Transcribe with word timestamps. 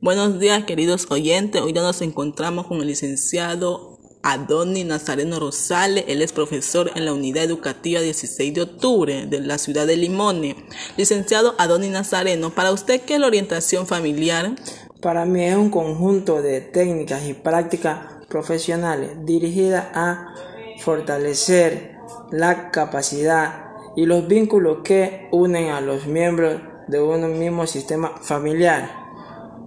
Buenos 0.00 0.38
días, 0.38 0.64
queridos 0.64 1.06
oyentes. 1.10 1.62
Hoy 1.62 1.72
ya 1.72 1.82
nos 1.82 2.02
encontramos 2.02 2.66
con 2.66 2.80
el 2.80 2.86
licenciado 2.86 3.98
Adoni 4.22 4.84
Nazareno 4.84 5.38
Rosales. 5.38 6.04
Él 6.08 6.22
es 6.22 6.32
profesor 6.32 6.90
en 6.94 7.04
la 7.04 7.12
Unidad 7.12 7.44
Educativa 7.44 8.00
16 8.00 8.54
de 8.54 8.62
Octubre 8.62 9.26
de 9.26 9.40
la 9.40 9.58
ciudad 9.58 9.86
de 9.86 9.96
Limone. 9.96 10.56
Licenciado 10.96 11.54
Adoni 11.58 11.88
Nazareno, 11.88 12.50
¿para 12.50 12.72
usted 12.72 13.02
qué 13.02 13.14
es 13.14 13.20
la 13.20 13.26
orientación 13.26 13.86
familiar? 13.86 14.56
Para 15.00 15.24
mí 15.24 15.44
es 15.44 15.56
un 15.56 15.70
conjunto 15.70 16.40
de 16.40 16.60
técnicas 16.60 17.26
y 17.26 17.34
prácticas 17.34 18.26
profesionales 18.28 19.10
dirigidas 19.24 19.86
a 19.94 20.34
fortalecer 20.80 21.96
la 22.30 22.70
capacidad 22.70 23.72
y 23.96 24.06
los 24.06 24.26
vínculos 24.26 24.78
que 24.84 25.28
unen 25.32 25.68
a 25.68 25.80
los 25.80 26.06
miembros 26.06 26.60
de 26.88 27.00
un 27.00 27.38
mismo 27.38 27.66
sistema 27.66 28.16
familiar 28.20 29.03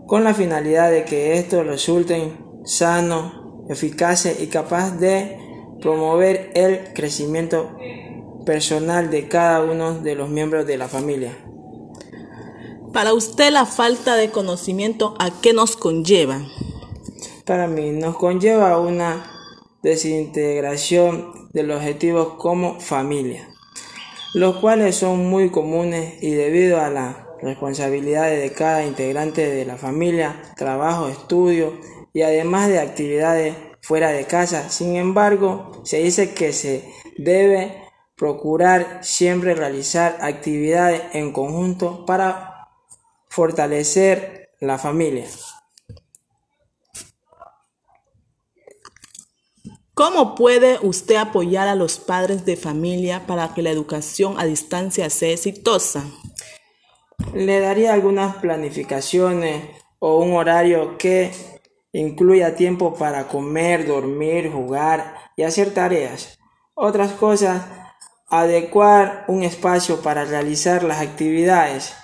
con 0.08 0.24
la 0.24 0.34
finalidad 0.34 0.90
de 0.90 1.04
que 1.04 1.38
estos 1.38 1.68
resulten 1.68 2.38
sanos, 2.64 3.34
eficaces 3.70 4.42
y 4.42 4.48
capaces 4.48 5.00
de 5.00 5.38
promover 5.82 6.50
el 6.56 6.94
crecimiento 6.94 7.78
personal 8.46 9.12
de 9.12 9.28
cada 9.28 9.62
uno 9.62 10.00
de 10.00 10.16
los 10.16 10.30
miembros 10.30 10.66
de 10.66 10.78
la 10.78 10.88
familia. 10.88 11.38
Para 12.94 13.14
usted 13.14 13.52
la 13.52 13.66
falta 13.66 14.16
de 14.16 14.32
conocimiento, 14.32 15.14
¿a 15.20 15.30
qué 15.42 15.52
nos 15.54 15.76
conlleva? 15.76 16.42
Para 17.46 17.68
mí 17.68 17.92
nos 17.92 18.18
conlleva 18.18 18.80
una 18.80 19.30
desintegración 19.84 21.50
de 21.52 21.64
los 21.64 21.78
objetivos 21.78 22.36
como 22.38 22.80
familia, 22.80 23.50
los 24.34 24.58
cuales 24.58 24.96
son 24.96 25.30
muy 25.30 25.52
comunes 25.52 26.24
y 26.24 26.32
debido 26.32 26.80
a 26.80 26.90
la 26.90 27.27
responsabilidades 27.42 28.42
de 28.42 28.56
cada 28.56 28.86
integrante 28.86 29.50
de 29.50 29.66
la 29.66 29.78
familia, 29.78 30.42
trabajo, 30.56 31.08
estudio 31.08 31.80
y 32.14 32.22
además 32.22 32.70
de 32.70 32.80
actividades 32.80 33.56
fuera 33.82 34.10
de 34.10 34.26
casa. 34.26 34.70
Sin 34.70 34.96
embargo, 34.96 35.82
se 35.86 36.00
dice 36.00 36.34
que 36.34 36.54
se 36.54 36.92
debe 37.18 37.84
procurar 38.16 39.00
siempre 39.04 39.54
realizar 39.54 40.18
actividades 40.22 41.04
en 41.14 41.32
conjunto 41.32 42.06
para 42.06 42.70
fortalecer 43.30 44.50
la 44.60 44.78
familia. 44.78 45.28
¿Cómo 49.94 50.36
puede 50.36 50.78
usted 50.84 51.16
apoyar 51.16 51.68
a 51.68 51.76
los 51.76 51.98
padres 51.98 52.46
de 52.46 52.56
familia 52.56 53.26
para 53.26 53.56
que 53.56 53.64
la 53.64 53.72
educación 53.72 54.40
a 54.40 54.46
distancia 54.46 55.10
sea 55.10 55.32
exitosa? 55.32 56.04
Le 57.46 57.60
daría 57.60 57.94
algunas 57.94 58.38
planificaciones 58.38 59.64
o 60.00 60.18
un 60.18 60.34
horario 60.36 60.98
que 60.98 61.32
incluya 61.94 62.56
tiempo 62.56 62.96
para 62.96 63.28
comer, 63.28 63.86
dormir, 63.86 64.52
jugar 64.52 65.16
y 65.36 65.44
hacer 65.44 65.74
tareas. 65.74 66.40
Otras 66.74 67.12
cosas, 67.12 67.64
adecuar 68.28 69.26
un 69.28 69.44
espacio 69.44 70.02
para 70.02 70.26
realizar 70.26 70.84
las 70.84 71.00
actividades 71.00 71.96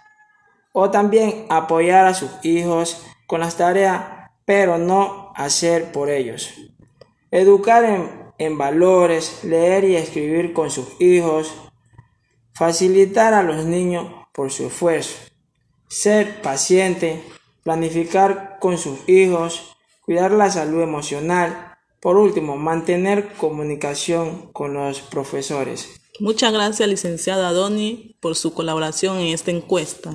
o 0.72 0.92
también 0.92 1.46
apoyar 1.50 2.06
a 2.06 2.14
sus 2.14 2.32
hijos 2.44 3.04
con 3.28 3.40
las 3.40 3.58
tareas, 3.58 4.04
pero 4.46 4.78
no 4.78 5.32
hacer 5.36 5.92
por 5.92 6.10
ellos. 6.10 6.54
Educar 7.32 7.84
en, 7.86 8.34
en 8.38 8.58
valores, 8.58 9.44
leer 9.44 9.84
y 9.84 9.96
escribir 9.96 10.54
con 10.54 10.70
sus 10.70 11.00
hijos, 11.02 11.56
facilitar 12.54 13.34
a 13.34 13.44
los 13.44 13.66
niños 13.66 14.23
por 14.34 14.52
su 14.52 14.68
esfuerzo. 14.68 15.16
Ser 15.88 16.42
paciente, 16.42 17.24
planificar 17.64 18.58
con 18.60 18.78
sus 18.78 19.08
hijos, 19.08 19.76
cuidar 20.02 20.32
la 20.32 20.52
salud 20.52 20.82
emocional. 20.82 21.78
Por 22.02 22.18
último, 22.18 22.58
mantener 22.58 23.34
comunicación 23.36 24.52
con 24.52 24.74
los 24.74 25.00
profesores. 25.00 26.02
Muchas 26.20 26.52
gracias, 26.52 26.90
licenciada 26.90 27.54
Doni, 27.54 28.18
por 28.20 28.36
su 28.36 28.54
colaboración 28.54 29.18
en 29.20 29.28
esta 29.28 29.52
encuesta. 29.52 30.12